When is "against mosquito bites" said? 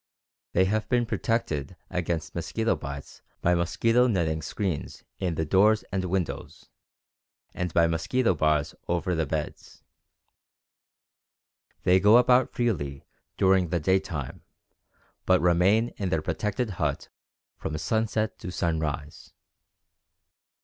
1.91-3.21